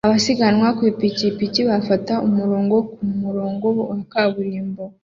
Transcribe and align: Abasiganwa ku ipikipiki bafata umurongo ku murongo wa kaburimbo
Abasiganwa 0.07 0.67
ku 0.77 0.81
ipikipiki 0.91 1.61
bafata 1.69 2.13
umurongo 2.27 2.75
ku 2.93 3.03
murongo 3.21 3.67
wa 3.89 3.97
kaburimbo 4.11 4.83